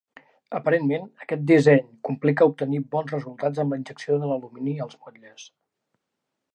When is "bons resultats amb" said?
2.97-3.75